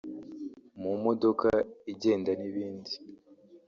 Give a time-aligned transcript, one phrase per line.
[0.81, 1.49] mu modoka
[1.91, 2.91] igenda n’ibindi